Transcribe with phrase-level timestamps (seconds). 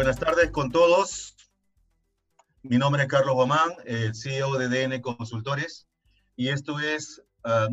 [0.00, 1.36] Buenas tardes con todos.
[2.62, 5.88] Mi nombre es Carlos Guamán, el CEO de DN Consultores,
[6.36, 7.68] y esto es ah,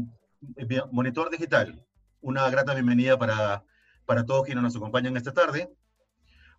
[0.91, 1.87] Monitor Digital.
[2.19, 3.63] Una grata bienvenida para,
[4.05, 5.71] para todos quienes nos acompañan esta tarde.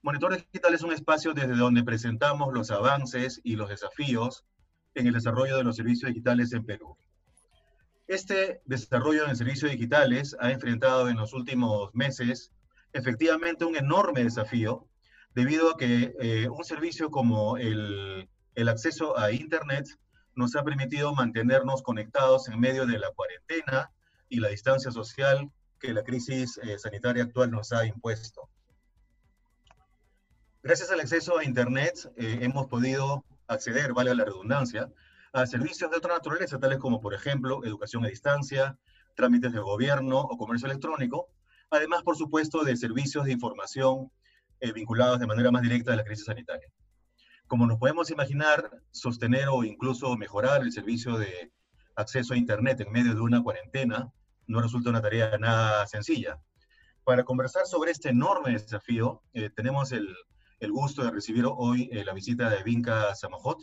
[0.00, 4.46] Monitor Digital es un espacio desde donde presentamos los avances y los desafíos
[4.94, 6.96] en el desarrollo de los servicios digitales en Perú.
[8.06, 12.52] Este desarrollo en servicios digitales ha enfrentado en los últimos meses
[12.94, 14.88] efectivamente un enorme desafío
[15.34, 19.86] debido a que eh, un servicio como el, el, acceso a Internet
[20.34, 23.90] nos ha permitido mantenernos conectados en medio de la cuarentena
[24.28, 28.48] y la distancia social que la crisis eh, sanitaria actual nos ha impuesto.
[30.62, 34.92] Gracias al acceso a Internet eh, hemos podido acceder, vale la redundancia,
[35.32, 38.78] a servicios de otra naturaleza, tales como, por ejemplo, educación a distancia,
[39.14, 41.28] trámites de gobierno o comercio electrónico,
[41.70, 44.10] además, por supuesto, de servicios de información
[44.60, 46.68] eh, vinculados de manera más directa a la crisis sanitaria.
[47.46, 51.52] Como nos podemos imaginar, sostener o incluso mejorar el servicio de
[51.96, 54.12] acceso a Internet en medio de una cuarentena
[54.46, 56.38] no resulta una tarea nada sencilla.
[57.04, 60.08] Para conversar sobre este enorme desafío, eh, tenemos el,
[60.60, 63.58] el, gusto de recibir hoy eh, la visita de Vinca Samajot,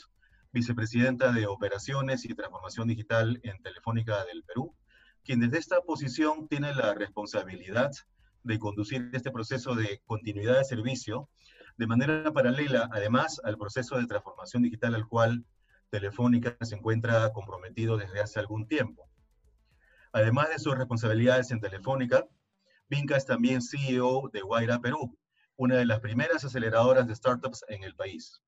[0.51, 4.75] vicepresidenta de Operaciones y Transformación Digital en Telefónica del Perú,
[5.23, 7.91] quien desde esta posición tiene la responsabilidad
[8.45, 11.29] de conducir este proceso de continuidad de servicio
[11.77, 15.43] de manera paralela, además, al proceso de transformación digital al cual
[15.89, 19.09] Telefónica se encuentra comprometido desde hace algún tiempo.
[20.13, 22.25] Además de sus responsabilidades en Telefónica,
[22.87, 25.17] Vinca es también CEO de Guaira Perú,
[25.57, 28.41] una de las primeras aceleradoras de startups en el país.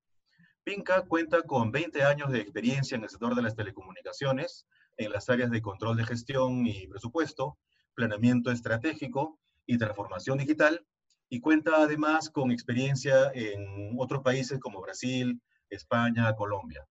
[0.64, 4.64] Vinca cuenta con 20 años de experiencia en el sector de las telecomunicaciones,
[4.96, 7.58] en las áreas de control de gestión y presupuesto,
[7.94, 10.84] planeamiento estratégico y transformación digital,
[11.28, 16.86] y cuenta además con experiencia en otros países como Brasil, España, Colombia.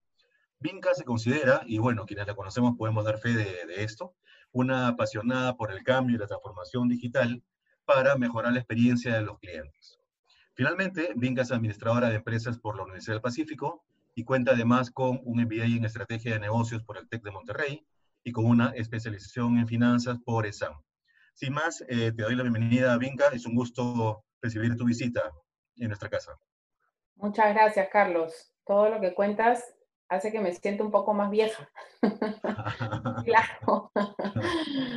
[0.59, 4.15] Vinca se considera, y bueno, quienes la conocemos podemos dar fe de, esto,
[4.51, 7.43] una apasionada por el cambio y la transformación digital
[7.83, 9.99] para mejorar la experiencia de los clientes.
[10.53, 13.83] Finalmente, Vinca es administradora de empresas por la Universidad del Pacífico
[14.13, 17.87] y cuenta además con un MBA en Estrategia de Negocios por el TEC de Monterrey
[18.23, 20.73] y con una especialización en finanzas por ESAM.
[21.37, 23.27] Sin más, eh, te doy la bienvenida a Vinca.
[23.31, 25.21] Es un gusto recibir tu visita
[25.75, 26.35] en nuestra casa.
[27.13, 28.51] Muchas gracias, Carlos.
[28.65, 29.63] Todo lo que cuentas
[30.09, 31.69] hace que me sienta un poco más vieja.
[33.23, 33.91] claro.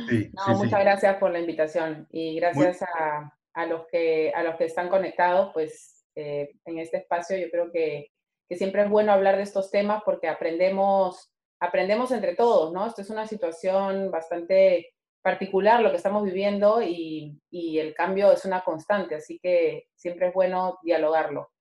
[0.09, 4.55] Sí, no, muchas gracias por la invitación y gracias a, a, los que, a los
[4.55, 8.07] que están conectados, pues eh, en este espacio yo creo que,
[8.49, 12.87] que, siempre es bueno hablar de estos temas porque aprendemos, aprendemos entre todos, ¿no?
[12.87, 18.61] Esto es una situación bastante particular lo que estamos viviendo y, el cambio es una
[18.61, 21.51] constante, así que siempre es bueno dialogarlo.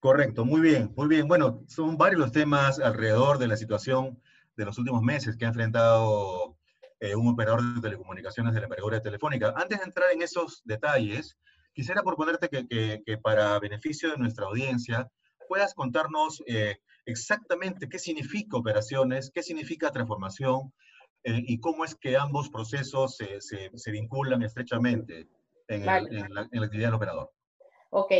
[0.00, 1.26] Correcto, muy bien, muy bien.
[1.26, 4.20] Bueno, son varios los temas alrededor de la situación
[4.56, 6.56] de los últimos meses que ha enfrentado
[7.00, 9.52] eh, un operador de telecomunicaciones de la operadora telefónica.
[9.56, 11.36] Antes de entrar en esos detalles,
[11.72, 15.08] quisiera proponerte que, para beneficio de nuestra audiencia
[15.48, 20.72] puedas contarnos eh, exactamente qué significa operaciones, qué significa transformación,
[21.26, 25.26] eh, y cómo es que ambos procesos se, se, vinculan estrechamente
[25.66, 27.32] en, la, actividad del operador.
[27.90, 28.12] Ok,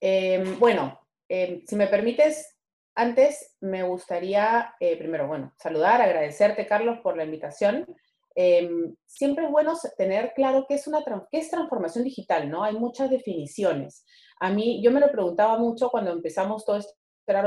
[0.00, 2.56] em, bueno, em, si me permites,
[2.94, 7.86] antes me gustaría, eh, primero, bueno, saludar, agradecerte, Carlos, por la invitación.
[8.34, 12.64] Em, siempre es bueno tener claro qué es, una, qué es transformación digital, ¿no?
[12.64, 14.02] Hay muchas definiciones.
[14.40, 16.94] A mí, yo me lo preguntaba mucho cuando empezamos todo este,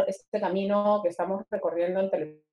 [0.06, 2.49] este camino que estamos recorriendo en televisión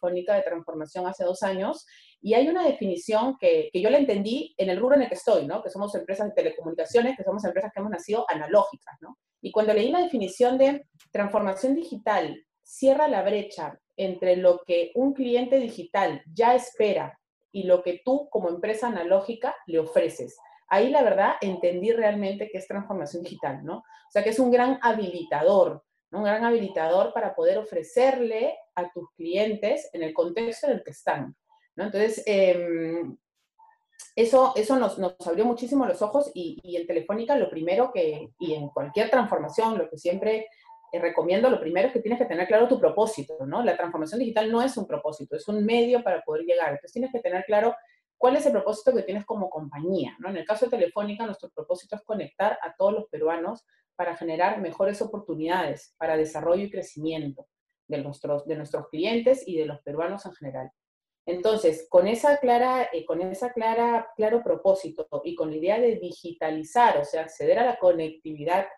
[0.00, 1.86] de transformación hace dos años,
[2.20, 5.14] y hay una definición que, que, yo la entendí en el rubro en el que
[5.14, 5.62] estoy, ¿no?
[5.62, 8.96] que somos empresas de telecomunicaciones, que somos empresas que hemos nacido analógicas.
[9.00, 9.18] ¿no?
[9.40, 15.12] Y cuando leí la definición de transformación digital, cierra la brecha entre lo que un
[15.12, 17.18] cliente digital ya espera
[17.50, 20.36] y lo que tú como empresa analógica le ofreces.
[20.68, 23.78] Ahí la verdad entendí realmente que es transformación digital, ¿no?
[23.78, 29.10] O sea que es un gran habilitador un gran habilitador para poder ofrecerle a tus
[29.16, 31.34] clientes en el contexto en el que están.
[31.76, 31.84] ¿no?
[31.84, 33.16] Entonces, em,
[34.14, 38.30] eso, eso nos, nos, abrió muchísimo los ojos y, y, en Telefónica lo primero que,
[38.38, 40.48] y en cualquier transformación, lo que siempre
[40.92, 43.62] eh, recomiendo, lo primero es que tienes que tener claro tu propósito, ¿no?
[43.62, 46.68] La transformación digital no es un propósito, es un medio para poder llegar.
[46.68, 47.74] Entonces tienes que tener claro
[48.22, 50.28] cuál es el propósito que tienes como compañía, ¿no?
[50.28, 53.66] En el caso de Telefónica, nuestro propósito es conectar a todos los peruanos
[53.96, 57.48] para generar mejores oportunidades para desarrollo y crecimiento
[57.88, 60.70] de nuestros, de nuestros clientes y de los peruanos en general.
[61.26, 65.96] Entonces, con esa clara, eh, con esa clara, claro propósito y con la idea de
[65.96, 68.68] digitalizar, o sea, acceder a la conectividad,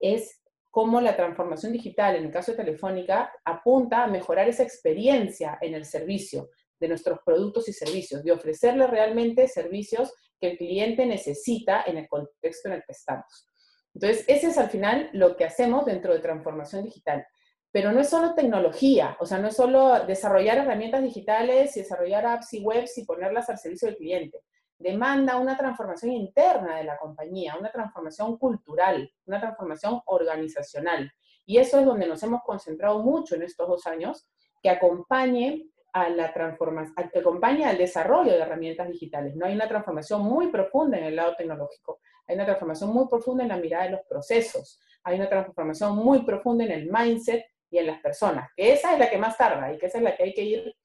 [0.00, 5.58] es cómo la transformación digital, en el caso de Telefónica, apunta a mejorar esa experiencia
[5.60, 6.48] en el servicio
[6.78, 12.08] de nuestros productos y servicios, de ofrecerle realmente servicios que el cliente necesita en el
[12.08, 13.48] contexto en el que estamos.
[13.94, 17.26] Entonces, ese es al final lo que hacemos dentro de transformación digital.
[17.72, 22.26] Pero no es solo tecnología, o sea, no es solo desarrollar herramientas digitales y desarrollar
[22.26, 24.38] apps y webs y ponerlas al servicio del cliente
[24.78, 31.10] demanda una transformación interna de la compañía, una transformación cultural, una transformación organizacional.
[31.46, 34.26] Y eso es donde nos hemos concentrado mucho en estos dos años,
[34.62, 39.34] que acompañe a la transformación, que acompañe al desarrollo de herramientas digitales.
[39.34, 43.44] No hay una transformación muy profunda en el lado tecnológico, hay una transformación muy profunda
[43.44, 47.78] en la mirada de los procesos, hay una transformación muy profunda en el mindset y
[47.78, 50.14] en las personas, que esa es la que más tarda y que esa es la
[50.14, 50.76] que hay que ir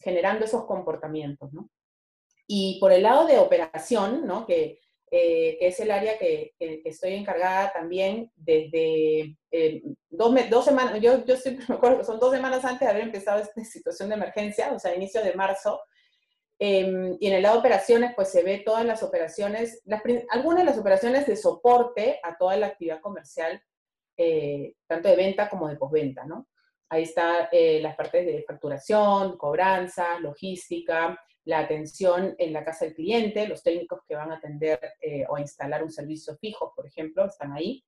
[0.00, 1.68] generando esos comportamientos, ¿no?
[2.46, 4.46] Y por el lado de operación, ¿no?
[4.46, 4.78] que,
[5.16, 11.00] eh, que es el área que, que, estoy encargada también desde eh, dos, dos, semanas,
[11.00, 14.08] yo, yo siempre me acuerdo que son dos semanas antes de haber empezado esta situación
[14.08, 15.80] de emergencia, o sea, inicio de marzo,
[16.58, 20.64] eh, y en el lado de operaciones, pues se ve todas las operaciones, las, algunas
[20.64, 23.62] de las operaciones de soporte a toda la actividad comercial,
[24.88, 26.48] tanto de venta como de postventa, ¿no?
[26.88, 33.46] Ahí están las partes de facturación, cobranza, logística, la atención en la casa del cliente,
[33.46, 37.26] los técnicos que van a atender eh, o a instalar un servicio fijo, por ejemplo,
[37.26, 37.84] están ahí.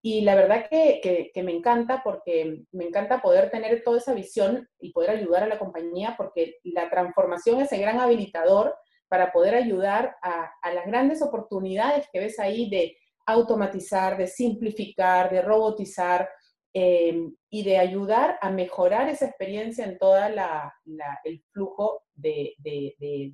[0.00, 4.92] Y la verdad que, me encanta porque me encanta poder tener toda esa visión y
[4.92, 8.74] poder ayudar a la compañía porque la transformación es el gran habilitador
[9.08, 12.96] para poder ayudar a, las grandes oportunidades que ves ahí de
[13.26, 16.28] automatizar, de simplificar, de robotizar,
[16.74, 22.54] Em, y de ayudar a mejorar esa experiencia en todo el flujo de,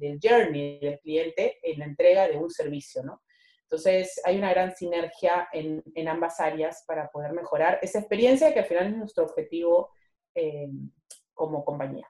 [0.00, 3.22] del journey del cliente en la entrega de un servicio, ¿no?
[3.70, 8.60] Entonces, hay una gran sinergia en, en, ambas áreas para poder mejorar esa experiencia que
[8.60, 9.90] al final es nuestro objetivo
[10.34, 10.90] em,
[11.34, 12.08] como compañía.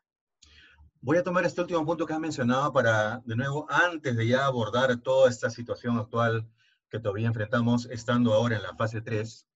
[1.01, 4.47] Voy a tomar este último punto que has mencionado para, de nuevo, antes de ya
[4.47, 6.49] abordar toda esta situación actual
[6.89, 9.49] que todavía enfrentamos, estando ahora en la fase 3,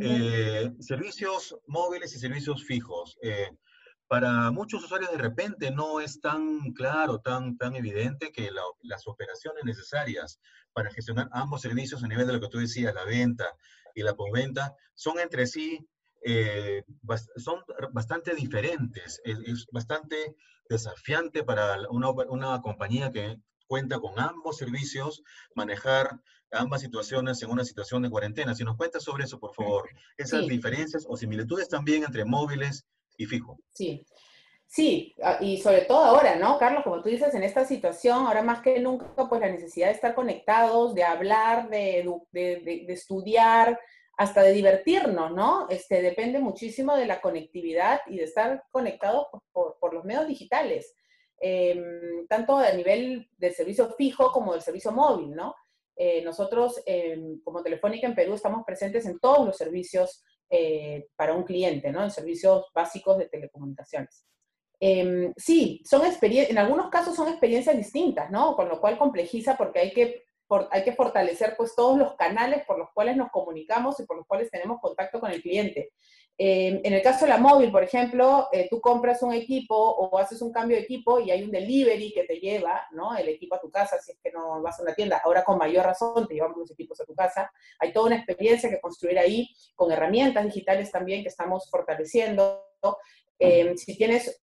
[0.00, 3.18] eh, servicios móviles y servicios fijos.
[3.22, 3.50] Eh,
[4.08, 8.50] para muchos usuarios de repente no es tan claro, tan, tan evidente que
[8.82, 10.40] las operaciones necesarias
[10.72, 13.46] para gestionar ambos servicios a nivel de lo que tú decías, la venta
[13.94, 15.88] y la postventa, son entre sí,
[16.22, 16.84] eh,
[17.36, 17.62] son
[17.92, 19.20] bastante diferentes.
[19.24, 20.36] Es, es, bastante
[20.68, 25.22] desafiante para una, una compañía que cuenta con ambos servicios,
[25.54, 26.20] manejar
[26.52, 28.54] ambas situaciones en una situación de cuarentena.
[28.54, 33.26] Si nos cuentas sobre eso, por favor, esas diferencias o similitudes también entre móviles y
[33.26, 33.58] fijo.
[33.72, 34.04] Sí.
[34.68, 36.82] Sí, ah, y sobre todo ahora, ¿no, Carlos?
[36.82, 40.14] Como tú dices, en esta situación, ahora más que nunca, pues la necesidad de estar
[40.14, 43.78] conectados, de hablar, de, de, estudiar,
[44.16, 45.68] hasta de divertirnos, ¿no?
[45.70, 50.94] Este, depende muchísimo de la conectividad y de estar conectados por, por los medios digitales,
[51.38, 55.54] em, tanto a nivel del servicio fijo como del servicio móvil, ¿no?
[55.96, 61.34] Eh, nosotros, em, como Telefónica en Perú, estamos presentes en todos los servicios eh, para
[61.34, 62.02] un cliente, ¿no?
[62.02, 64.24] En servicios básicos de telecomunicaciones.
[64.78, 68.54] Em, sí, son en algunos casos son experiencias distintas, ¿no?
[68.54, 70.24] Con lo cual complejiza porque hay que,
[70.70, 74.26] hay que fortalecer pues todos los canales por los cuales nos comunicamos y por los
[74.26, 75.92] cuales tenemos contacto con el cliente.
[76.38, 80.18] Eh, en el caso de la móvil, por ejemplo, eh, tú compras un equipo o
[80.18, 83.16] haces un cambio de equipo y hay un delivery que te lleva ¿no?
[83.16, 85.22] el equipo a tu casa, si es que no vas a una tienda.
[85.24, 87.50] Ahora con mayor razón te llevamos los equipos a tu casa.
[87.78, 92.64] Hay toda una experiencia que construir ahí con herramientas digitales también que estamos fortaleciendo.
[93.38, 94.42] Eh, si tienes,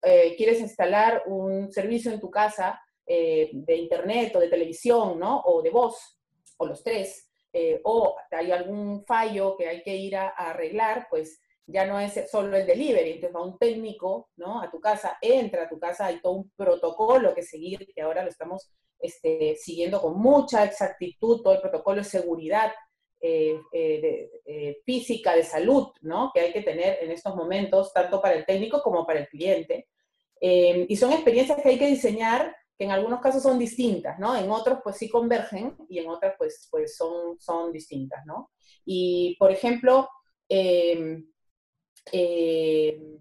[0.00, 5.40] quieres instalar un servicio en tu casa de internet o de televisión ¿no?
[5.40, 6.20] o de voz,
[6.58, 11.40] o los tres, eh, o hay algún fallo que hay que ir a, arreglar, pues
[11.66, 14.60] ya no es solo el delivery, entonces va un técnico ¿no?
[14.60, 18.22] a tu casa, entra a tu casa, hay todo un protocolo que seguir, que ahora
[18.22, 22.72] lo estamos este, siguiendo con mucha exactitud, todo el protocolo de seguridad
[23.20, 26.30] eh, eh, física, de salud, ¿no?
[26.32, 29.88] que hay que tener en estos momentos, tanto para el técnico como para el cliente.
[30.40, 34.34] y son experiencias que hay que diseñar que en algunos casos son distintas, ¿no?
[34.34, 38.52] En otros pues sí convergen y en otras pues, pues son, son distintas, ¿no?
[38.86, 40.08] Y por ejemplo,
[40.48, 41.30] em,
[42.10, 43.18] em,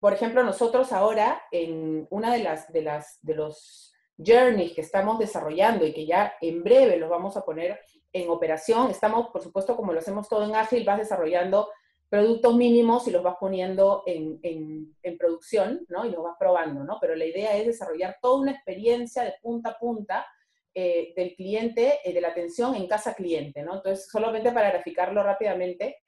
[0.00, 5.20] por ejemplo, nosotros ahora en una de las, de las, de los journeys que estamos
[5.20, 7.78] desarrollando y que ya en breve los vamos a poner
[8.12, 11.68] en operación, estamos, por supuesto, como lo hacemos todo en Ágil, vas desarrollando
[12.10, 16.04] productos mínimos y los vas poniendo en, en, producción, ¿no?
[16.04, 16.98] Y los vas probando, ¿no?
[17.00, 20.26] Pero la idea es desarrollar toda una experiencia de punta a punta
[20.74, 23.76] eh, del cliente, eh, de la atención en casa cliente, ¿no?
[23.76, 25.98] Entonces, solamente para graficarlo rápidamente,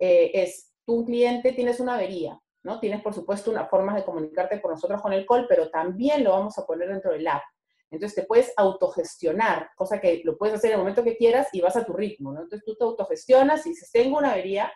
[0.00, 2.80] eh, es, tu cliente tienes una avería, ¿no?
[2.80, 6.30] Tienes, por supuesto, una forma de comunicarte con nosotros con el call, pero también lo
[6.30, 7.42] vamos a poner dentro del app.
[7.88, 11.60] Entonces, te puedes autogestionar, cosa que lo puedes hacer en el momento que quieras y
[11.60, 12.42] vas a tu ritmo, ¿no?
[12.42, 14.72] Entonces, tú te autogestionas y dices, tengo una avería,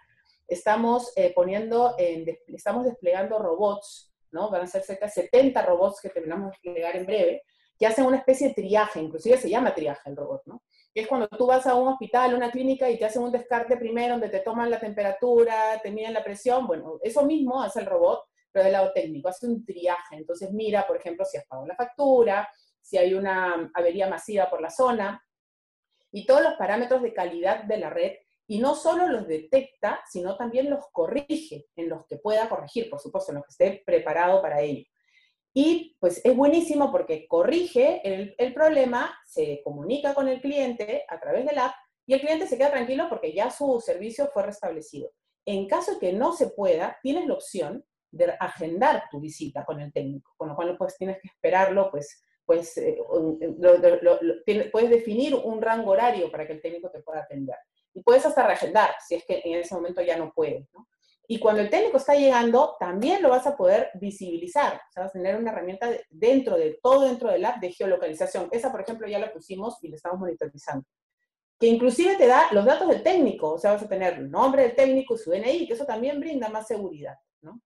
[0.49, 4.51] estamos poniendo, estamos desplegando robots, ¿no?
[4.51, 7.43] Van a ser cerca de 70 robots que terminamos de desplegar en breve,
[7.79, 10.63] que hacen una especie de triaje, inclusive se llama triaje el robot, ¿no?
[10.95, 13.31] Que es cuando tú vas a un hospital, a una clínica y te hacen un
[13.31, 17.81] descarte primero donde te toman la temperatura, te miden la presión, bueno, eso mismo hace
[17.81, 20.17] el robot, pero del lado técnico, hace un triaje.
[20.17, 22.49] Entonces mira, por ejemplo, si has pagado la factura,
[22.81, 25.23] si hay una avería masiva por la zona,
[26.13, 28.13] y todos los parámetros de calidad de la red,
[28.49, 33.01] y no solo los detecta, sino también los corrige en los que pueda corregir, por
[33.01, 34.85] supuesto, en los que esté preparado para ello.
[35.53, 41.47] Y pues es buenísimo porque corrige el, problema, se comunica con el cliente a través
[41.47, 41.73] del app
[42.07, 45.11] y el cliente se queda tranquilo porque ya su servicio fue restablecido.
[45.47, 49.81] En caso de que no se pueda, tienes la opción de agendar tu visita con
[49.81, 52.99] el técnico, con lo cual pues tienes que esperarlo, pues, pues eh,
[54.71, 57.57] puedes definir un rango horario para que el técnico te pueda atender.
[57.97, 60.87] Y puedes hasta reagendar si es que en ese momento ya no puedes, ¿no?
[61.27, 64.75] Y cuando el técnico está llegando, también lo vas a poder visibilizar.
[64.75, 68.49] O sea, vas a tener una herramienta dentro de todo dentro del app de geolocalización.
[68.53, 70.87] Esa, por ejemplo, ya la pusimos y la estamos monitorizando.
[71.59, 73.55] Que inclusive te da los datos del técnico.
[73.55, 76.51] O sea, vas a tener el nombre del técnico su DNI, que eso también brinda
[76.51, 77.17] más seguridad.
[77.41, 77.61] ¿no?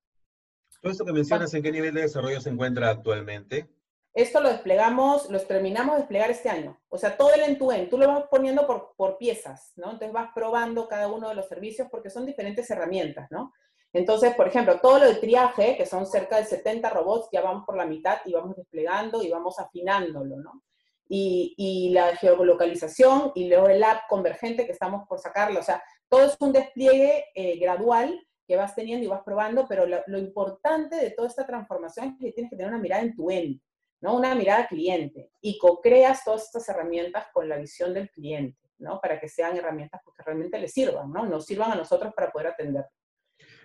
[0.80, 3.68] Todo esto que mencionas, ¿en qué nivel de desarrollo se encuentra actualmente?
[4.12, 6.80] Esto lo desplegamos, los terminamos de desplegar este año.
[6.88, 9.92] O sea, todo el end-to-end, tú lo vas poniendo por, por piezas, ¿no?
[9.92, 13.52] Entonces vas probando cada uno de los servicios porque son diferentes herramientas, ¿no?
[13.92, 17.64] Entonces, por ejemplo, todo lo de triaje, que son cerca de 70 robots, ya vamos
[17.64, 20.62] por la mitad y vamos desplegando y vamos afinándolo, ¿no?
[21.08, 25.58] Y, y la geolocalización y luego el app convergente que estamos por sacarlo.
[25.58, 29.86] O sea, todo es un despliegue eh, gradual que vas teniendo y vas probando, pero
[29.86, 33.14] lo, lo, importante de toda esta transformación es que tienes que tener una mirada en
[33.14, 33.60] tu end.
[34.00, 34.16] ¿No?
[34.16, 39.00] Una mirada cliente y co-creas todas estas herramientas con la visión del cliente, ¿no?
[39.00, 41.26] Para que sean herramientas que realmente le sirvan, ¿no?
[41.26, 42.86] Nos sirvan a nosotros para poder atender.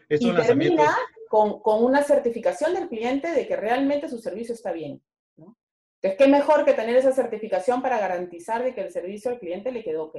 [0.09, 0.95] Y termina
[1.29, 5.01] con, con, una certificación del cliente de que realmente su servicio está bien,
[5.37, 5.57] ¿no?
[6.01, 9.71] Entonces, ¿qué mejor que tener esa certificación para garantizar de que el servicio al cliente
[9.71, 10.17] le quedó ok?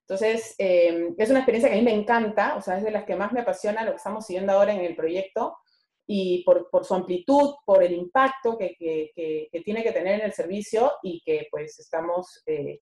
[0.00, 3.04] Entonces, eh, es una experiencia que a mí me encanta, o sea, es de las
[3.04, 5.56] que más me apasiona lo que estamos siguiendo ahora en el proyecto,
[6.06, 9.10] y por, por, su amplitud, por el impacto que, que,
[9.50, 12.78] que, tiene que tener en el servicio y que pues estamos eh,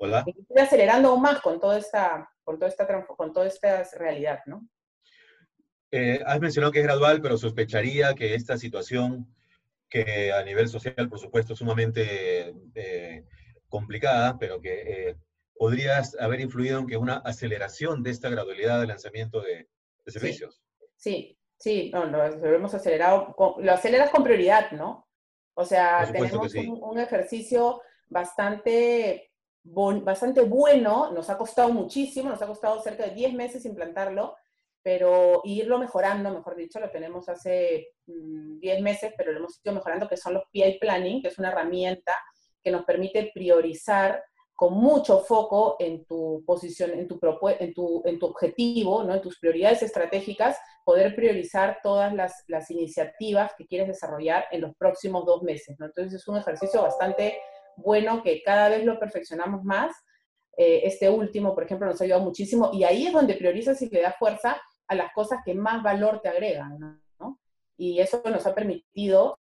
[0.56, 4.66] acelerando aún más con toda esta, con toda esta, con toda esta realidad, ¿no?
[5.92, 9.34] Eh, has mencionado que es gradual, pero sospecharía que esta situación,
[9.88, 13.24] que a nivel social, por supuesto, es sumamente eh,
[13.68, 15.16] complicada, pero que
[15.54, 19.68] podrías haber influido en que una aceleración de esta gradualidad de lanzamiento de,
[20.04, 20.62] de servicios.
[20.96, 21.39] Sí, Sí,
[21.92, 25.06] no, lo, hemos acelerado, lo aceleras con prioridad, ¿no?
[25.54, 32.80] O sea, tenemos un, ejercicio bastante, bastante bueno, nos ha costado muchísimo, nos ha costado
[32.80, 34.36] cerca de 10 meses implantarlo,
[34.82, 39.74] pero irlo mejorando, mejor dicho, lo tenemos hace 10 mm, meses, pero lo hemos ido
[39.74, 42.14] mejorando, que son los PI Planning, que es una herramienta
[42.62, 44.22] que nos permite priorizar
[44.60, 47.18] con mucho foco en tu posición, en tu,
[47.58, 49.14] en tu, en tu objetivo, ¿no?
[49.14, 54.76] en tus prioridades estratégicas, poder priorizar todas las, las, iniciativas que quieres desarrollar en los
[54.76, 55.76] próximos dos meses.
[55.78, 55.86] ¿no?
[55.86, 57.38] Entonces es un ejercicio bastante
[57.74, 59.96] bueno que cada vez lo perfeccionamos más.
[60.58, 63.88] Eh, este último, por ejemplo, nos ha ayudado muchísimo y ahí es donde priorizas y
[63.88, 67.00] le das fuerza a las cosas que más valor te agregan.
[67.18, 67.40] ¿no?
[67.78, 69.38] Y eso nos ha permitido,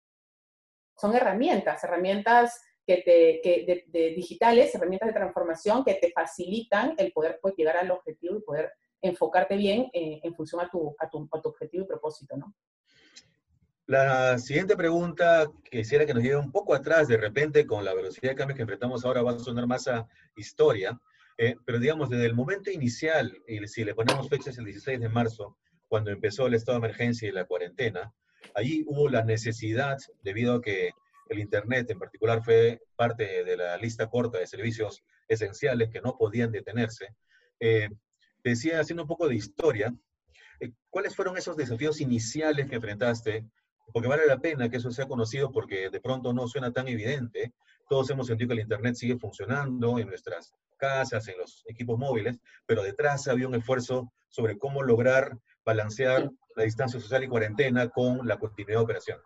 [0.96, 2.58] son herramientas, herramientas
[2.90, 7.78] que te, que de, digitales, herramientas de transformación que te facilitan el poder pues, llegar
[7.78, 11.50] al objetivo y poder enfocarte bien eh, en función a tu, a, tu, a tu,
[11.50, 12.56] objetivo y propósito, ¿no?
[13.86, 18.32] La siguiente pregunta, quisiera que nos lleve un poco atrás, de repente, con la velocidad
[18.32, 21.00] de cambio que enfrentamos ahora, va a sonar más a historia,
[21.38, 25.10] eh, pero digamos, desde el momento inicial, y si le ponemos fechas el 16 de
[25.10, 28.12] marzo, cuando empezó el estado de emergencia y la cuarentena,
[28.56, 30.92] allí hubo la necesidad, debido a que
[31.30, 36.18] el Internet en particular fue parte de la lista corta de servicios esenciales que no
[36.18, 37.16] podían detenerse.
[37.60, 37.90] Eh,
[38.44, 39.94] decía, haciendo un poco de historia,
[40.60, 43.46] eh, ¿cuáles fueron esos desafíos iniciales que enfrentaste?
[43.94, 47.54] Porque vale la pena que eso sea conocido porque de pronto no suena tan evidente.
[47.88, 52.40] Todos hemos sentido que el Internet sigue funcionando en nuestras casas, en los equipos móviles,
[52.66, 58.28] pero detrás había un esfuerzo sobre cómo lograr balancear la distancia social y cuarentena con
[58.28, 59.26] la continuidad de operaciones.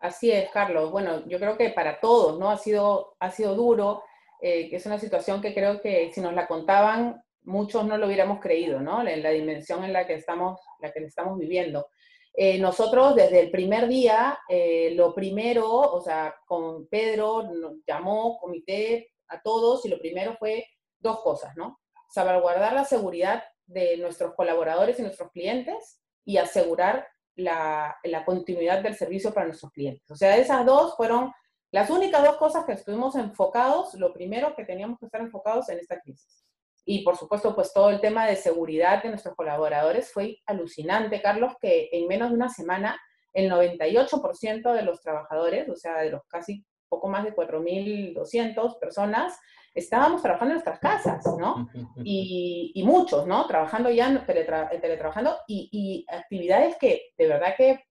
[0.00, 0.90] Así es, Carlos.
[0.90, 2.50] Bueno, yo creo que para todos, ¿no?
[2.50, 4.02] Ha sido, ha sido duro.
[4.40, 8.40] eh, es una situación que creo que si nos la contaban, muchos no lo hubiéramos
[8.40, 9.06] creído, ¿no?
[9.06, 11.88] En la dimensión en la que estamos, la que estamos viviendo.
[12.34, 18.38] Eh, nosotros desde el primer día, eh, lo primero, o sea, con Pedro nos llamó
[18.38, 20.64] comité a todos y lo primero fue
[21.00, 21.80] dos cosas, ¿no?
[22.08, 29.32] Salvaguardar la seguridad de nuestros colaboradores y nuestros clientes y asegurar la, continuidad del servicio
[29.32, 30.10] para nuestros clientes.
[30.10, 31.32] O sea, esas dos fueron
[31.70, 35.78] las únicas dos cosas que estuvimos enfocados, lo primero que teníamos que estar enfocados en
[35.78, 36.44] esta crisis.
[36.84, 41.52] Y por supuesto, pues todo el tema de seguridad de nuestros colaboradores fue alucinante, Carlos,
[41.60, 42.98] que en menos de una semana
[43.34, 49.38] el 98% de los trabajadores, o sea, de los casi poco más de 4.200 personas,
[49.78, 51.68] estábamos trabajando en nuestras casas, ¿no?
[52.04, 53.46] Y, muchos, ¿no?
[53.46, 57.84] Trabajando ya, teletrabajando y, y actividades que de verdad que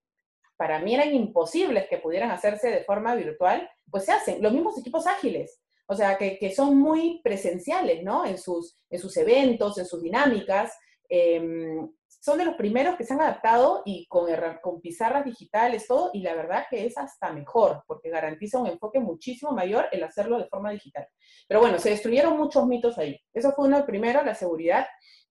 [0.56, 4.42] para mí eran imposibles que pudieran hacerse de forma virtual, pues se hacen.
[4.42, 8.26] Los mismos equipos ágiles, o sea, que, son muy presenciales, ¿no?
[8.26, 10.76] En sus, en sus eventos, en sus dinámicas.
[11.08, 11.88] Em,
[12.20, 14.28] son de los primeros que se han adaptado y con,
[14.60, 18.98] con pizarras digitales, todo, y la verdad que es hasta mejor, porque garantiza un enfoque
[18.98, 21.06] muchísimo mayor el hacerlo de forma digital.
[21.46, 23.18] Pero bueno, se destruyeron muchos mitos ahí.
[23.32, 24.86] Eso fue uno, primero, la seguridad.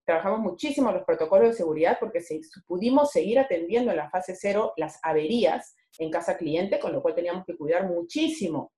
[0.05, 4.73] Trabajamos muchísimo los protocolos de seguridad porque se, pudimos seguir atendiendo en la fase cero
[4.77, 8.71] las averías en casa cliente, con lo cual teníamos que cuidar muchísimo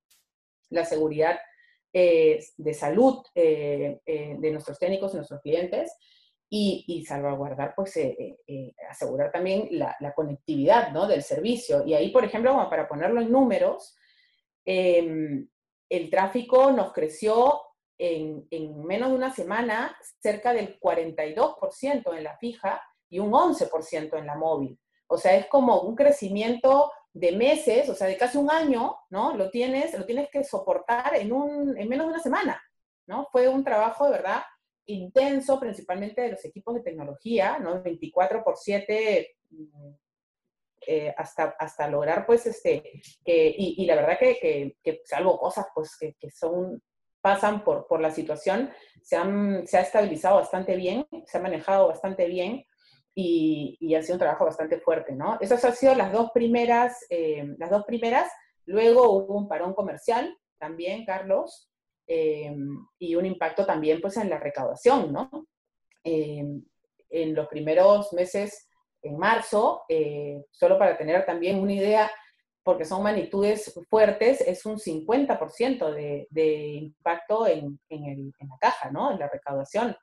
[0.69, 1.37] la seguridad
[1.93, 5.91] eh, de salud eh, eh, de nuestros técnicos y nuestros clientes
[6.49, 7.97] y, salvaguardar, pues
[8.89, 11.07] asegurar también la, conectividad ¿no?
[11.07, 11.85] del servicio.
[11.85, 13.95] Y ahí, por ejemplo, como para ponerlo en números,
[14.65, 15.47] em,
[15.89, 17.61] el tráfico nos creció
[17.97, 24.17] en, en, menos de una semana cerca del 42% en la fija y un 11%
[24.17, 24.79] en la móvil.
[25.07, 29.35] O sea, es como un crecimiento de meses, o sea, de casi un año, ¿no?
[29.35, 32.61] Lo tienes, lo tienes que soportar en, un, en menos de una semana,
[33.07, 33.27] ¿no?
[33.31, 34.43] Fue un trabajo de verdad
[34.93, 37.81] intenso, principalmente de los equipos de tecnología, ¿no?
[37.81, 39.89] 24 por 7, mm,
[40.87, 46.15] eh, hasta, hasta lograr, pues, este, y, la verdad que, que, salvo cosas, pues, que,
[46.19, 46.81] que, son,
[47.21, 48.71] pasan por, por la situación,
[49.01, 52.65] se, han, se ha estabilizado bastante bien, se ha manejado bastante bien,
[53.21, 55.37] y, ha sido un trabajo bastante fuerte, ¿no?
[55.41, 58.31] Esas han sido las dos primeras, eh, las dos primeras.
[58.65, 61.68] Luego hubo un parón comercial también, Carlos,
[62.09, 62.55] eh,
[62.97, 65.29] y un impacto también pues en la recaudación, ¿no?
[66.03, 66.43] Eh,
[67.11, 68.67] en los primeros meses,
[69.01, 69.83] en marzo,
[70.51, 72.11] solo para tener también una idea,
[72.63, 78.57] porque son magnitudes fuertes, es un 50% de, de impacto en, en, el, en la
[78.59, 79.11] caja, ¿no?
[79.11, 79.95] En la recaudación.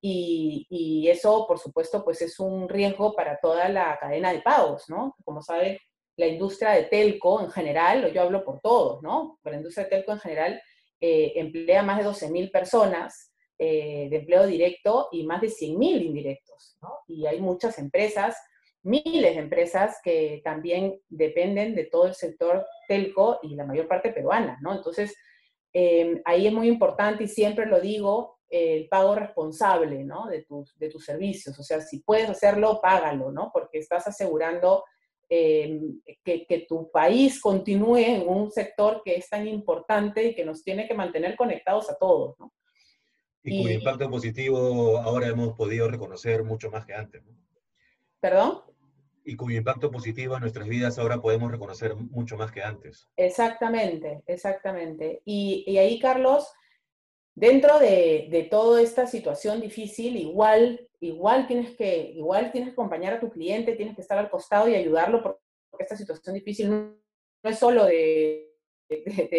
[0.00, 5.16] Y, eso, por supuesto, pues es un riesgo para toda la cadena de pagos, ¿no?
[5.24, 5.80] Como sabe,
[6.16, 9.38] la industria de telco en general, yo hablo por todos, ¿no?
[9.42, 10.62] Pero la industria de telco en general
[11.00, 16.76] eh, emplea más de 12.000 personas eh, de empleo directo y más de 100.000 indirectos.
[17.06, 18.36] Y hay muchas empresas,
[18.82, 24.12] miles de empresas que también dependen de todo el sector telco y la mayor parte
[24.12, 24.74] peruana, ¿no?
[24.74, 25.16] Entonces,
[25.72, 30.26] eh, ahí es muy importante y siempre lo digo, el pago responsable, ¿no?
[30.26, 31.58] De tus, de tus servicios.
[31.58, 33.50] O sea, si puedes hacerlo, págalo, ¿no?
[33.52, 34.84] Porque estás asegurando
[35.28, 40.44] em, que, que, tu país continúe en un sector que es tan importante y que
[40.44, 42.52] nos tiene que mantener conectados a todos, ¿no?
[43.42, 47.32] Y, cuyo impacto positivo ahora hemos podido reconocer mucho más que antes, ¿no?
[48.20, 48.62] ¿Perdón?
[49.24, 53.08] Y cuyo impacto positivo en nuestras vidas ahora podemos reconocer mucho más que antes.
[53.16, 55.22] Exactamente, exactamente.
[55.24, 56.50] Y, y ahí, Carlos,
[57.38, 63.20] dentro de, toda esta situación difícil, igual, igual, tienes que, igual tienes que acompañar a
[63.20, 66.96] tu cliente, tienes que estar al costado y ayudarlo, porque esta situación difícil no,
[67.44, 68.54] es solo de,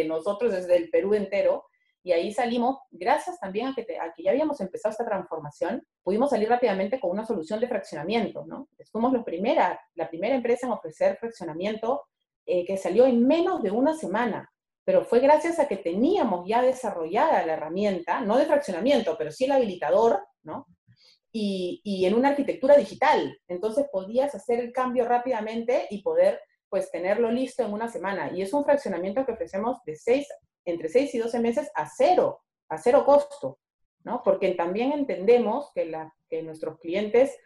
[0.07, 1.65] nosotros, es del Perú entero.
[2.01, 3.85] Y ahí salimos, gracias también a que,
[4.23, 8.69] ya habíamos empezado esta transformación, pudimos salir rápidamente con una solución de fraccionamiento, ¿no?
[8.89, 12.03] Fuimos la primera, la primera empresa en ofrecer fraccionamiento
[12.45, 14.49] eh, que salió en menos de una semana
[14.89, 19.45] pero fue gracias a que teníamos ya desarrollada la herramienta, no de fraccionamiento, pero sí
[19.45, 20.65] el habilitador, ¿no?
[21.31, 23.39] Y, y, en una arquitectura digital.
[23.47, 28.31] Entonces podías hacer el cambio rápidamente y poder pues tenerlo listo en una semana.
[28.33, 30.27] Y es un fraccionamiento que ofrecemos de seis,
[30.65, 33.59] entre 6 y 12 meses a cero, a cero costo,
[34.03, 34.23] ¿no?
[34.23, 37.37] Porque también entendemos que, la, que nuestros clientes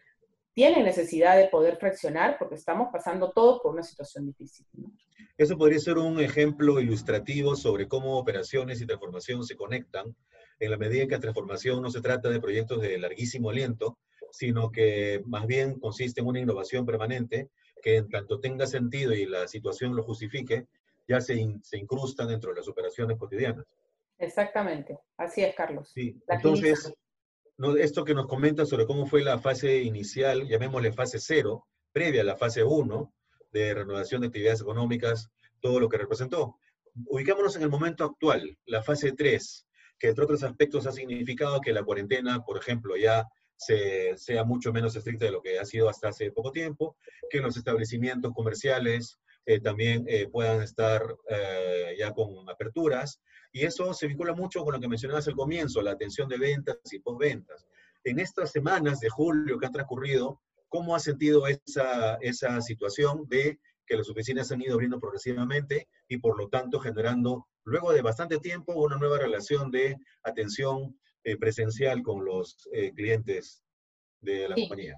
[0.53, 4.65] tienen necesidad de poder fraccionar porque estamos pasando todos por una situación difícil.
[4.73, 4.91] ¿no?
[5.37, 10.15] Eso podría ser un ejemplo ilustrativo sobre cómo operaciones y transformación se conectan,
[10.59, 13.97] en la medida en que la transformación no se trata de proyectos de larguísimo aliento,
[14.31, 17.49] sino que más bien consiste en una innovación permanente
[17.81, 20.67] que en tanto tenga sentido y la situación lo justifique,
[21.07, 23.65] ya se, se incrusta dentro de las operaciones cotidianas.
[24.19, 25.91] Exactamente, así es, Carlos.
[25.93, 26.93] Sí, entonces,
[27.77, 32.25] esto que nos comenta sobre cómo fue la fase inicial, llamémosle fase cero, previa a
[32.25, 33.13] la fase 1
[33.51, 35.29] de renovación de actividades económicas,
[35.61, 36.57] todo lo que representó.
[37.05, 39.67] Ubicámonos en el momento actual, la fase 3,
[39.99, 44.73] que entre otros aspectos ha significado que la cuarentena, por ejemplo, ya se, sea mucho
[44.73, 46.97] menos estricta de lo que ha sido hasta hace poco tiempo,
[47.29, 53.21] que los establecimientos comerciales eh, también eh, puedan estar eh, ya con aperturas.
[53.51, 56.77] Y eso se vincula mucho con lo que mencionabas al comienzo, la atención de ventas
[56.91, 57.67] y postventas.
[58.03, 63.59] En estas semanas de julio que han transcurrido, ¿cómo ha sentido esa, esa situación de
[63.85, 68.39] que las oficinas han ido abriendo progresivamente y por lo tanto generando, luego de bastante
[68.39, 70.97] tiempo, una nueva relación de atención
[71.39, 73.63] presencial con los clientes
[74.21, 74.97] de la compañía?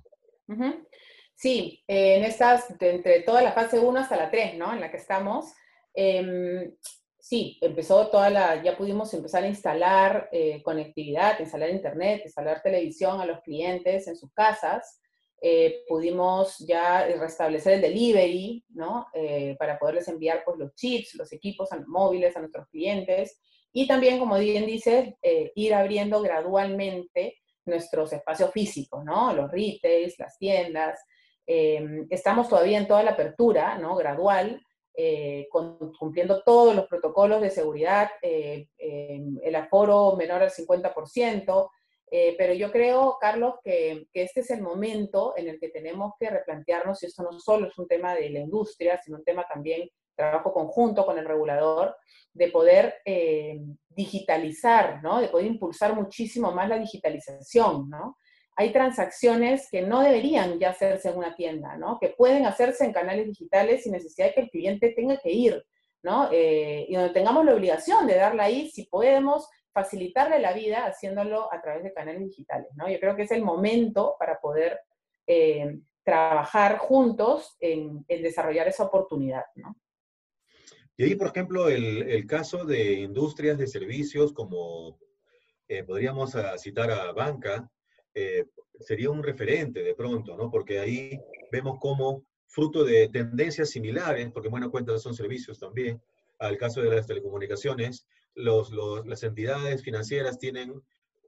[1.35, 4.73] Sí, en estas, entre toda la fase 1 hasta la 3, ¿no?
[4.73, 5.53] En la que estamos,
[5.93, 6.73] em,
[7.19, 13.19] sí, empezó toda la, ya pudimos empezar a instalar eh, conectividad, instalar internet, instalar televisión
[13.19, 15.01] a los clientes en sus casas.
[15.41, 19.07] Eh, pudimos ya restablecer el delivery, ¿no?
[19.13, 23.41] Eh, para poderles enviar pues, los chips, los equipos móviles a nuestros clientes.
[23.73, 25.13] Y también, como bien dices,
[25.53, 29.33] ir abriendo gradualmente nuestros espacios físicos, ¿no?
[29.33, 30.97] Los retails, las tiendas,
[31.47, 33.95] Em, estamos todavía en toda la apertura, ¿no?
[33.95, 34.61] Gradual,
[34.97, 35.47] eh,
[35.99, 41.69] cumpliendo todos los protocolos de seguridad, eh, em, el aforo menor al 50%,
[42.09, 46.13] eh, pero yo creo, Carlos, que, que, este es el momento en el que tenemos
[46.19, 49.45] que replantearnos si esto no solo es un tema de la industria, sino un tema
[49.51, 51.97] también trabajo conjunto con el regulador,
[52.31, 53.01] de poder
[53.89, 55.19] digitalizar, ¿no?
[55.19, 58.15] De poder impulsar muchísimo más la digitalización, ¿no?
[58.57, 61.99] Hay transacciones que no deberían ya hacerse en una tienda, ¿no?
[61.99, 65.65] Que pueden hacerse en canales digitales sin necesidad de que el cliente tenga que ir,
[66.03, 66.29] ¿no?
[66.31, 71.51] Eh, y donde tengamos la obligación de darla ahí, si podemos facilitarle la vida haciéndolo
[71.51, 72.89] a través de canales digitales, ¿no?
[72.89, 74.79] Yo creo que es el momento para poder
[75.27, 79.75] eh, trabajar juntos en, desarrollar esa oportunidad, ¿no?
[80.95, 84.97] Y ahí, por ejemplo, el, caso de industrias de servicios como
[85.67, 87.69] eh, podríamos ah, citar a banca,
[88.15, 88.45] eh,
[88.79, 90.49] sería un referente de pronto, ¿no?
[90.49, 91.19] Porque ahí
[91.51, 96.01] vemos cómo, fruto de tendencias similares, porque bueno, cuenta son servicios también,
[96.39, 100.81] al caso de las telecomunicaciones, las entidades financieras tienen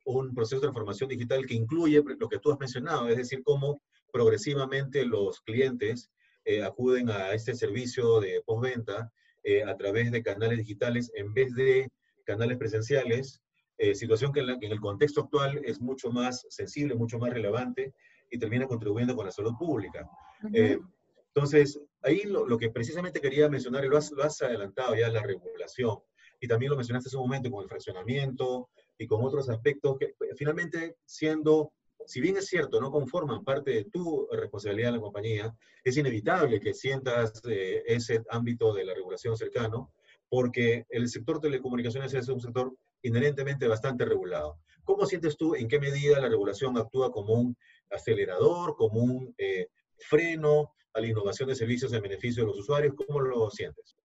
[0.05, 3.81] un proceso de transformación digital que incluye lo que tú has mencionado, es decir, cómo
[4.11, 6.09] progresivamente los clientes
[6.45, 9.11] eh, acuden a este servicio de postventa
[9.43, 11.89] eh, a través de canales digitales en vez de
[12.25, 13.41] canales presenciales
[13.77, 17.93] eh, situación que en, el contexto actual es mucho más sensible, mucho más relevante
[18.29, 20.09] y termina contribuyendo con la salud pública.
[20.53, 20.79] Eh,
[21.27, 25.21] entonces, ahí lo, que precisamente quería mencionar, y lo has, lo has adelantado ya, la
[25.21, 25.99] regulación,
[26.39, 30.15] y también lo mencionaste hace un momento con el fraccionamiento y con otros aspectos que
[30.17, 31.71] pues, finalmente siendo,
[32.05, 36.59] si bien es cierto, no conforman parte de tu responsabilidad en la compañía, es inevitable
[36.59, 39.93] que sientas eh, ese ámbito de la regulación cercano,
[40.29, 42.75] porque el sector telecomunicaciones es un sector
[43.07, 44.59] inherentemente bastante regulado.
[44.83, 47.57] ¿Cómo sientes tú en qué medida la regulación actúa como un
[47.89, 49.67] acelerador, como un eh,
[49.97, 52.95] freno a la innovación de servicios en beneficio de los usuarios?
[52.95, 53.97] ¿Cómo lo sientes?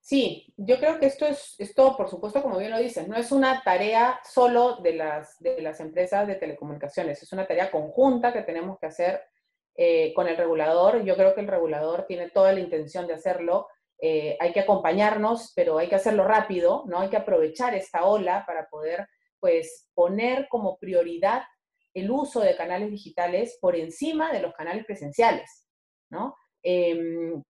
[0.00, 3.30] Sí, yo creo que esto es, esto, por supuesto, como bien lo dices, no es
[3.30, 8.42] una tarea solo de las, de las empresas de telecomunicaciones, es una tarea conjunta que
[8.42, 9.22] tenemos que hacer
[9.76, 11.02] eh, con el regulador.
[11.04, 13.68] Yo creo que el regulador tiene toda la intención de hacerlo
[14.04, 16.98] eh, hay que acompañarnos, pero hay que hacerlo rápido, ¿no?
[16.98, 19.06] Hay que aprovechar esta ola para poder,
[19.38, 21.44] pues, poner como prioridad
[21.94, 25.68] el uso de canales digitales por encima de los canales presenciales,
[26.10, 26.34] ¿no?
[26.64, 27.40] Em,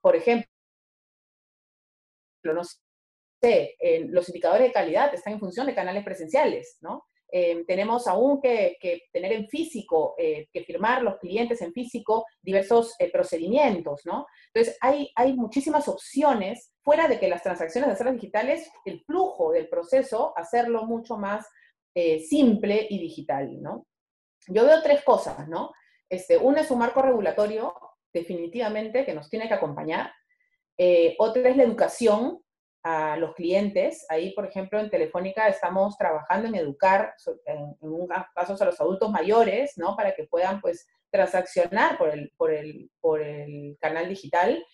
[0.00, 0.48] por ejemplo,
[2.42, 7.04] los indicadores de calidad están en función de canales presenciales, ¿no?
[7.30, 8.78] Eh, tenemos aún que,
[9.12, 14.26] tener en físico, eh, que firmar los clientes en físico diversos eh, procedimientos, ¿no?
[14.52, 19.52] Entonces, hay, hay muchísimas opciones, fuera de que las transacciones de hacerlas digitales, el flujo
[19.52, 21.46] del proceso, hacerlo mucho más
[22.28, 23.88] simple y digital, ¿no?
[24.46, 25.72] Yo veo tres cosas, ¿no?
[26.08, 27.74] Este, una es un marco regulatorio,
[28.12, 30.12] definitivamente, que nos tiene que acompañar.
[31.18, 32.40] otra es la educación,
[32.82, 34.06] a los clientes.
[34.08, 37.14] Ahí, por ejemplo, en Telefónica estamos trabajando en educar,
[37.46, 39.96] en, un caso a los adultos mayores, ¿no?
[39.96, 44.64] Para que puedan, pues, transaccionar por el, por el, por el canal digital.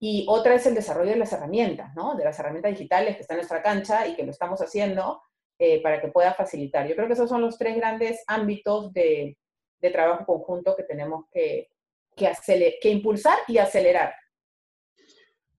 [0.00, 2.14] Y otra es el desarrollo de las herramientas, ¿no?
[2.14, 5.22] De las herramientas digitales que están en nuestra cancha y que lo estamos haciendo
[5.58, 6.86] eh, para que pueda facilitar.
[6.86, 9.36] Yo creo que esos son los tres grandes ámbitos de,
[9.80, 11.68] de trabajo conjunto que tenemos que,
[12.14, 14.14] que, que impulsar y acelerar.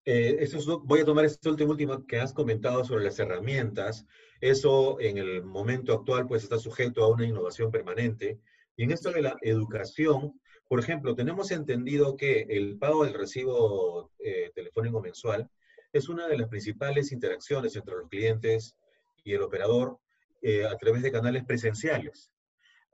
[0.05, 0.47] Eh,
[0.83, 4.05] voy a tomar este último, último que has comentado sobre las herramientas.
[4.41, 8.39] Eso en el momento actual pues está sujeto a una innovación permanente.
[8.75, 14.12] Y en esto de la educación, por ejemplo, tenemos entendido que el pago del recibo
[14.19, 15.49] eh, telefónico mensual
[15.91, 18.75] es una de las principales interacciones entre los clientes
[19.23, 19.99] y el operador
[20.41, 22.31] eh, a través de canales presenciales.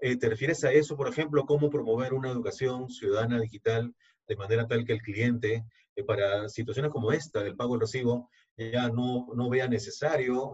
[0.02, 3.94] Eh, ¿Te refieres a eso, por ejemplo, cómo promover una educación ciudadana digital
[4.28, 5.64] de manera tal que el cliente,
[5.96, 10.54] eh, para situaciones como esta del pago del recibo, ya no, no vea necesario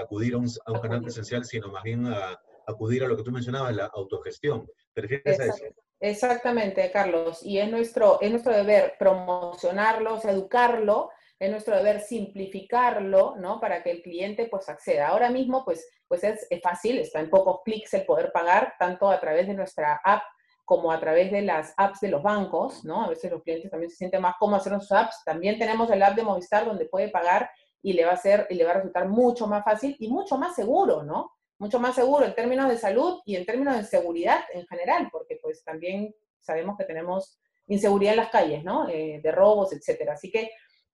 [0.00, 3.22] acudir a un, a un, canal presencial, sino más bien a, acudir a lo que
[3.22, 4.66] tú mencionabas, la autogestión?
[4.92, 5.64] ¿Te refieres a eso?
[6.00, 7.42] Exactamente, Carlos.
[7.42, 13.60] Y es nuestro, es nuestro deber promocionarlos, educarlo es nuestro deber simplificarlo, ¿no?
[13.60, 15.08] Para que el cliente pues acceda.
[15.08, 19.20] Ahora mismo pues, pues es, fácil, está en pocos clics el poder pagar, tanto a
[19.20, 20.22] través de nuestra app
[20.64, 23.04] como a través de las apps de los bancos, ¿no?
[23.04, 25.22] A veces los clientes también se sienten más cómodos hacer sus apps.
[25.24, 27.50] También tenemos el app de Movistar donde puede pagar
[27.82, 30.38] y le va a ser, y le va a resultar mucho más fácil y mucho
[30.38, 31.32] más seguro, ¿no?
[31.58, 35.38] Mucho más seguro en términos de salud y en términos de seguridad en general, porque
[35.42, 38.88] pues también sabemos que tenemos inseguridad en las calles, ¿no?
[38.88, 40.14] Eh, de robos, etcétera.
[40.14, 40.50] Así que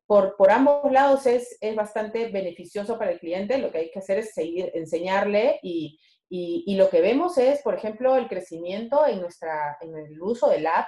[0.07, 3.59] por, ambos lados es, es, bastante beneficioso para el cliente.
[3.59, 6.01] Lo que hay que hacer es seguir, enseñarle y,
[6.33, 10.65] y, lo que vemos es, por ejemplo, el crecimiento en, nuestra, en el uso del
[10.65, 10.87] app,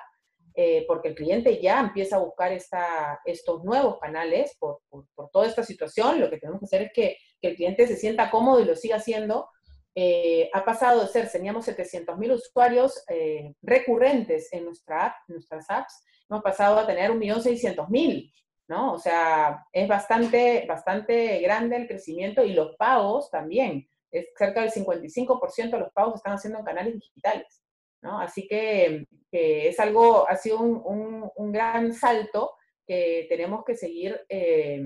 [0.54, 5.48] eh, porque el cliente ya empieza a buscar esta, estos nuevos canales por, por, toda
[5.48, 6.20] esta situación.
[6.20, 8.76] Lo que tenemos que hacer es que, que el cliente se sienta cómodo y lo
[8.76, 9.48] siga haciendo.
[9.96, 16.04] Eh, ha pasado de ser, teníamos 700.000 usuarios eh, recurrentes en nuestra app, nuestras apps,
[16.30, 18.32] hemos pasado a tener 1.600.000.
[18.68, 18.92] ¿no?
[18.92, 23.88] O sea, es bastante, bastante grande el crecimiento y los pagos también.
[24.12, 27.62] Es cerca del 55% de los pagos están haciendo en canales digitales,
[28.02, 28.20] ¿no?
[28.20, 32.52] Así que, es algo, ha sido un, gran salto
[32.86, 34.80] que tenemos que seguir eh,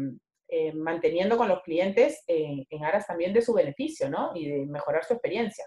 [0.48, 4.30] eh, manteniendo con los clientes en aras también de su beneficio, ¿no?
[4.34, 5.64] Y de mejorar su experiencia.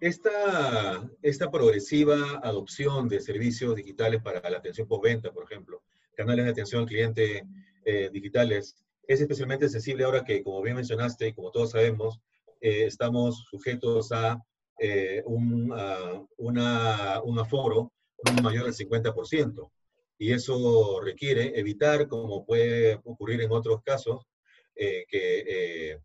[0.00, 5.82] Esta, esta progresiva adopción de servicios digitales para la atención postventa, por ejemplo,
[6.14, 7.44] canales de atención al cliente
[7.84, 8.76] eh, digitales,
[9.08, 12.20] es especialmente sensible ahora que, como bien mencionaste y como todos sabemos,
[12.60, 14.40] eh, estamos sujetos a,
[14.78, 15.72] eh, un,
[16.36, 17.92] un aforo
[18.42, 19.70] mayor del 50%.
[20.18, 24.26] Y eso requiere evitar, como puede ocurrir en otros casos,
[24.74, 25.98] que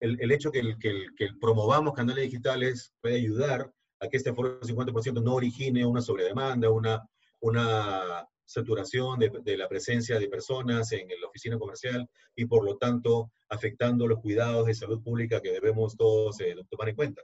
[0.00, 4.30] el, el, hecho que, el, que, que promovamos canales digitales puede ayudar a que este
[4.30, 7.08] aforo del 50% no origine una sobredemanda, una,
[7.40, 13.32] una saturación de, la presencia de personas en la oficina comercial y por lo tanto
[13.48, 17.22] afectando los cuidados de salud pública que debemos todos eh, tomar en cuenta.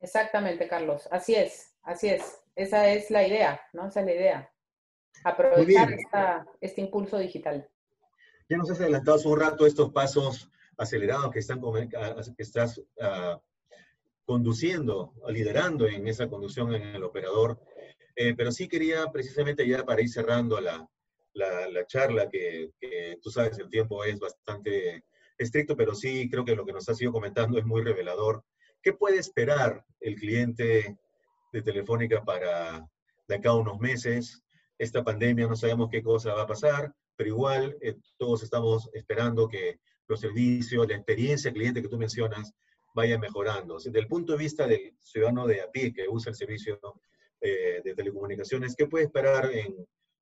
[0.00, 1.08] Exactamente, Carlos.
[1.10, 2.42] Así es, así es.
[2.54, 3.86] Esa es la idea, ¿no?
[3.86, 4.52] Esa es la idea.
[5.24, 7.68] Aprovechar este impulso digital.
[8.48, 13.38] Ya nos has adelantado hace un rato estos pasos acelerados que, están, que estás uh,
[14.24, 17.60] conduciendo, liderando en esa conducción en el operador
[18.16, 20.88] eh, pero sí quería precisamente ya para ir cerrando la,
[21.34, 22.70] la, charla, que,
[23.22, 25.04] tú sabes, el tiempo es bastante
[25.38, 28.44] estricto, pero sí creo que lo que nos has ido comentando es muy revelador.
[28.82, 30.98] ¿Qué puede esperar el cliente
[31.52, 32.86] de Telefónica para
[33.28, 34.42] de acá a unos meses?
[34.78, 39.48] Esta pandemia no sabemos qué cosa va a pasar, pero igual eh, todos estamos esperando
[39.48, 42.52] que los servicios, la experiencia cliente que tú mencionas,
[42.94, 43.78] vaya mejorando.
[43.78, 46.78] Desde el punto de vista del ciudadano de a pie que usa el servicio,
[47.42, 49.74] eh, de telecomunicaciones, ¿qué puede esperar en,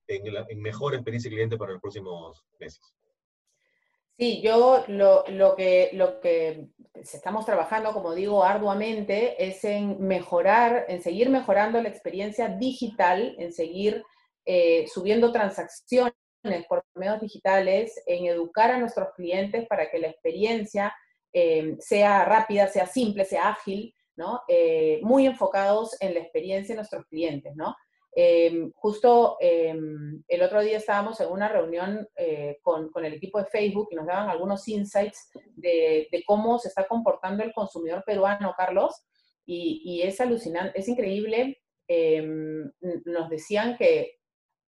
[0.09, 2.81] en, mejor experiencia cliente para los próximos meses?
[4.19, 10.87] Sí, yo lo, lo, que, lo que estamos trabajando, como digo, arduamente es en mejorar,
[10.89, 14.03] en seguir mejorando la experiencia digital, en seguir
[14.47, 16.15] eh, subiendo transacciones
[16.69, 20.95] por medios digitales, en educar a nuestros clientes para que la experiencia
[21.33, 23.95] eh, sea rápida, sea simple, sea ágil,
[24.49, 27.53] eh, muy enfocados en la experiencia de nuestros clientes.
[28.13, 33.47] Em, justo em, el otro día estábamos en una reunión eh, con, el equipo de
[33.47, 38.95] Facebook y nos daban algunos insights de, cómo se está comportando el consumidor peruano, Carlos,
[39.47, 41.59] y, es alucinante, es increíble.
[41.89, 42.71] Em,
[43.05, 44.21] nos decían que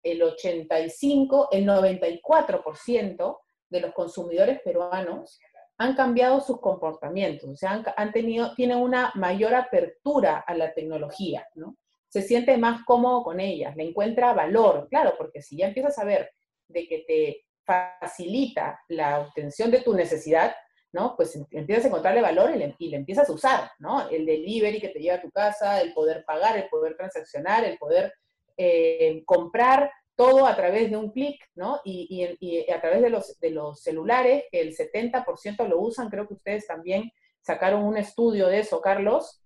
[0.02, 5.38] el 85, el 94% de los consumidores peruanos
[5.80, 11.48] han cambiado sus comportamientos, o sea, han, tenido, tienen una mayor apertura a la tecnología,
[11.54, 11.78] ¿no?
[12.06, 16.04] Se siente más cómodo con ellas, le encuentra valor, claro, porque si ya empiezas a
[16.04, 16.32] ver
[16.68, 20.54] de que te facilita la obtención de tu necesidad,
[20.92, 21.16] ¿no?
[21.16, 24.06] Pues em, empiezas a encontrarle valor y le, empiezas a usar, ¿no?
[24.10, 27.78] El delivery que te lleva a tu casa, el poder pagar, el poder transaccionar, el
[27.78, 28.12] poder
[28.58, 29.90] eh, comprar,
[30.20, 31.80] todo a través de un clic, ¿no?
[31.82, 32.26] Y,
[32.70, 36.66] a través de los, de los celulares, que el 70% lo usan, creo que ustedes
[36.66, 39.42] también sacaron un estudio de eso, Carlos,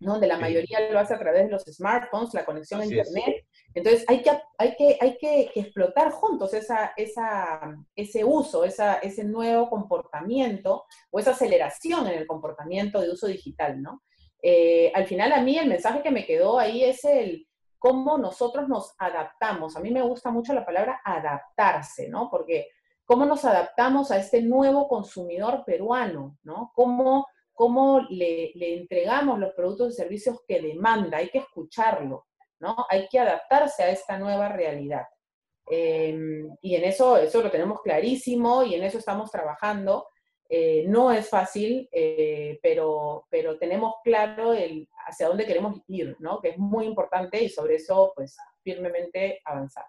[0.00, 3.46] donde la mayoría lo hace a través de los smartphones, la conexión a Internet.
[3.74, 9.22] Entonces hay que, hay que, hay que, explotar juntos esa, esa, ese uso, esa, ese
[9.22, 14.02] nuevo comportamiento o esa aceleración en el comportamiento de uso digital, ¿no?
[14.42, 17.47] Eh, al final a mí el mensaje que me quedó ahí es el
[17.78, 19.76] cómo nosotros nos adaptamos.
[19.76, 22.28] A mí me gusta mucho la palabra adaptarse, ¿no?
[22.30, 22.68] Porque
[23.04, 26.72] cómo nos adaptamos a este nuevo consumidor peruano, ¿no?
[26.74, 32.26] Cómo, cómo le, entregamos los productos y servicios que demanda, hay que escucharlo,
[32.60, 32.76] ¿no?
[32.90, 35.06] Hay que adaptarse a esta nueva realidad.
[35.70, 40.08] Em, y en eso, eso lo tenemos clarísimo y en eso estamos trabajando.
[40.50, 44.54] Eh, no es fácil, eh, pero, pero tenemos claro
[45.06, 46.40] hacia dónde queremos ir, ¿no?
[46.40, 49.84] Que es muy importante y sobre eso, pues, firmemente avanzar.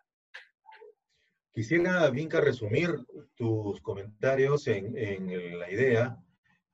[1.53, 2.89] Quisiera, Vinca, resumir
[3.35, 6.17] tus comentarios en, en, la idea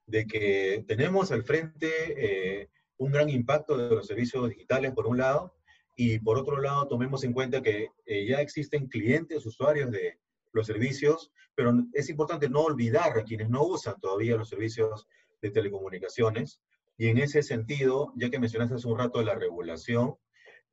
[0.08, 5.18] de que tenemos al frente eh, un gran impacto de los servicios digitales, por un
[5.18, 5.56] lado,
[5.96, 10.20] y por otro lado, tomemos en cuenta que ya existen clientes, usuarios de
[10.56, 15.08] los servicios pero es importante no olvidar a quienes no usan todavía los servicios
[15.42, 16.62] de telecomunicaciones.
[16.98, 20.16] Y en ese sentido, ya que mencionaste hace un rato de la regulación,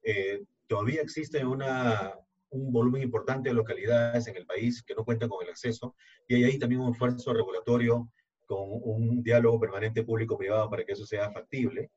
[0.03, 2.15] eh, todavía existe una,
[2.51, 5.95] un volumen importante de localidades en el país que no cuentan con el acceso,
[6.29, 8.11] y hay ahí también un esfuerzo regulatorio
[8.47, 11.91] con un diálogo permanente público-privado para que eso sea factible.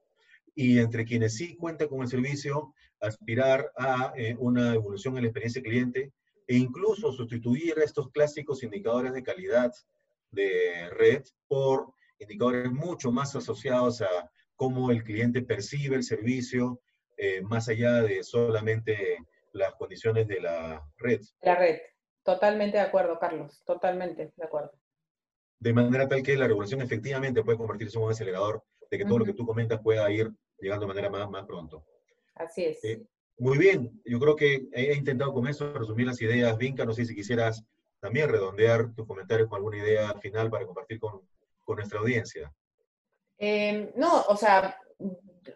[0.54, 5.28] Y entre quienes sí cuentan con el servicio, aspirar a eh, una evolución en la
[5.28, 6.14] experiencia cliente
[6.48, 9.74] e incluso sustituir estos clásicos indicadores de calidad
[10.32, 16.82] de red por indicadores mucho más asociados a cómo el cliente percibe el servicio,
[17.18, 19.18] eh, más allá de solamente
[19.54, 21.22] las condiciones de la red.
[21.42, 21.80] La red.
[22.24, 23.62] Totalmente de acuerdo, Carlos.
[23.66, 24.72] Totalmente de acuerdo.
[25.60, 29.20] De manera tal que la regulación efectivamente puede convertirse en un acelerador de que todo
[29.20, 31.86] lo que tú comentas pueda ir llegando de manera más, más pronto.
[32.36, 32.84] Así es.
[32.84, 33.02] Eh,
[33.38, 36.58] muy bien, yo creo que he intentado con eso resumir las ideas.
[36.58, 37.64] Vinca, no sé si quisieras
[38.00, 41.22] también redondear tus comentarios con alguna idea final para compartir con,
[41.68, 42.54] nuestra audiencia.
[43.38, 44.78] Em, no, o sea,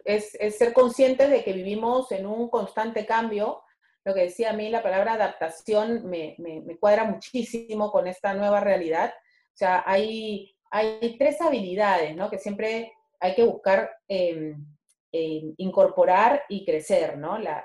[0.04, 3.62] es, ser consciente de que vivimos en un constante cambio.
[4.04, 6.36] Lo que decía a mí, la palabra adaptación me,
[6.80, 9.14] cuadra muchísimo con esta nueva realidad.
[9.54, 12.28] O sea, hay, hay tres habilidades, ¿no?
[12.28, 14.66] Que siempre hay que buscar em,
[15.12, 17.38] incorporar y crecer, ¿no?
[17.38, 17.64] La,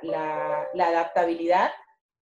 [0.73, 1.71] adaptabilidad,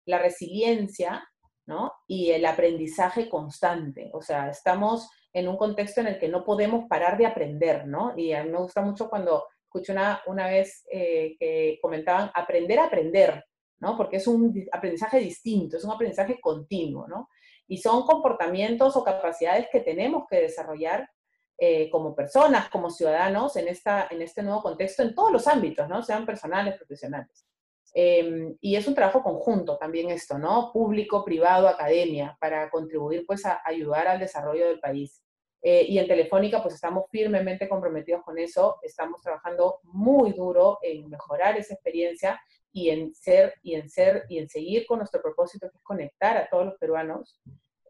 [0.06, 1.28] la resiliencia,
[1.66, 1.94] ¿no?
[2.08, 4.10] Y el aprendizaje constante.
[4.14, 8.14] O sea, estamos en un contexto en el que no podemos parar de aprender, ¿no?
[8.18, 12.80] Y a mí me gusta mucho cuando escuché una, una vez eh, que comentaban aprender
[12.80, 13.44] a aprender,
[13.80, 13.98] ¿no?
[13.98, 17.30] Porque es un aprendizaje distinto, es un aprendizaje continuo, ¿no?
[17.68, 21.10] Y son comportamientos o capacidades que tenemos que desarrollar
[21.58, 25.88] eh, como personas, como ciudadanos en, esta, en este nuevo contexto, en todos los ámbitos,
[25.88, 26.04] ¿no?
[26.04, 27.46] Sean personales, profesionales.
[27.94, 30.72] Em, y es un trabajo conjunto también esto, ¿no?
[30.74, 35.22] Público, privado, academia, para contribuir pues a ayudar al desarrollo del país.
[35.62, 41.10] Eh, y en Telefónica pues estamos firmemente comprometidos con eso, estamos trabajando muy duro en
[41.10, 42.40] mejorar esa experiencia
[42.74, 46.36] y en ser y en ser y en seguir con nuestro propósito que es conectar
[46.36, 47.40] a todos los peruanos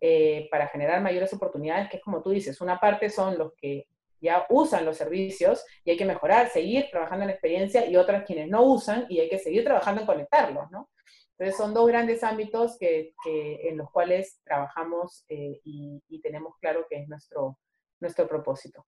[0.01, 3.88] eh, para generar mayores oportunidades, que es como tú dices, una parte son los que
[4.19, 8.25] ya usan los servicios y hay que mejorar, seguir trabajando en la experiencia y otras
[8.25, 10.89] quienes no usan y hay que seguir trabajando en conectarlos, ¿no?
[11.38, 17.01] Entonces son dos grandes ámbitos que, en los cuales trabajamos eh, y, tenemos claro que
[17.01, 17.60] es nuestro,
[17.99, 18.86] nuestro propósito.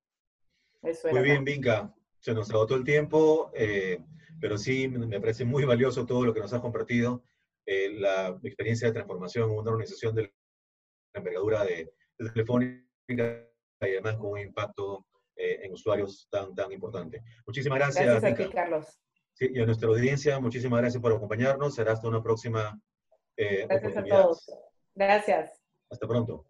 [0.82, 1.94] muy bien, Vinca.
[2.20, 4.00] Se nos agotó el tiempo, eh,
[4.40, 7.24] pero sí me parece muy valioso todo lo que nos has compartido,
[7.66, 10.32] la experiencia de transformación en una organización del
[11.14, 11.92] envergadura de,
[12.34, 13.22] Telefónica y
[13.82, 17.22] además con un impacto eh, en usuarios tan, tan importante.
[17.46, 18.06] Muchísimas gracias.
[18.06, 19.00] Gracias a ti, Carlos.
[19.34, 21.76] Sí, y a nuestra audiencia, muchísimas gracias por acompañarnos.
[21.76, 22.76] Será hasta una próxima
[23.38, 24.52] eh, gracias a todos.
[24.96, 25.62] Gracias.
[25.92, 26.46] Hasta pronto.